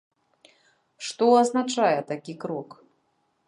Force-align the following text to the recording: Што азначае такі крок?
Што 1.07 1.27
азначае 1.41 1.99
такі 2.13 2.33
крок? 2.45 2.69